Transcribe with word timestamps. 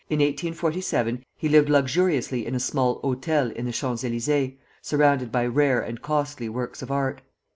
In 0.09 0.17
1847 0.17 1.23
he 1.37 1.47
lived 1.47 1.69
luxuriously 1.69 2.43
in 2.43 2.55
a 2.55 2.59
small 2.59 2.99
hôtel 3.03 3.51
in 3.53 3.67
the 3.67 3.71
Champs 3.71 4.01
Elysées, 4.03 4.57
surrounded 4.81 5.31
by 5.31 5.45
rare 5.45 5.79
and 5.79 6.01
costly 6.01 6.49
works 6.49 6.81
of 6.81 6.89
art. 6.89 7.21